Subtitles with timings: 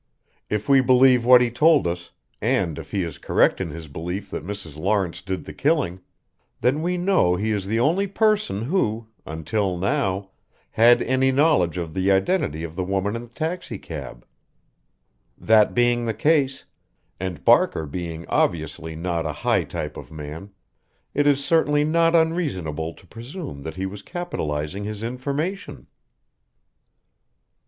[0.49, 2.09] If we believe what he told us,
[2.41, 4.75] and if he is correct in his belief that Mrs.
[4.75, 6.01] Lawrence did the killing,
[6.59, 10.31] then we know he is the only person who until now
[10.71, 14.25] had any knowledge of the identity of the woman in the taxicab.
[15.37, 16.65] That being the case,
[17.19, 20.49] and Barker being obviously not a high type of man,
[21.13, 25.85] it is certainly not unreasonable to presume that he was capitalizing his information."